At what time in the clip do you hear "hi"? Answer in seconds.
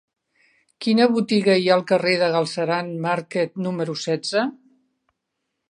1.63-1.67